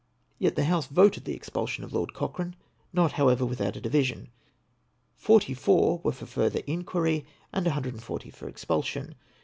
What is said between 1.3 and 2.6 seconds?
expulsion of Lord Cochrane,